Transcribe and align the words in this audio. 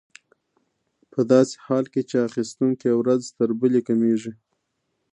په 1.11 1.19
داسې 1.31 1.55
حال 1.65 1.85
کې 1.93 2.01
چې 2.09 2.15
اخیستونکي 2.27 2.89
ورځ 2.95 3.21
تر 3.37 3.49
بلې 3.59 3.81
کمېږي 3.87 4.33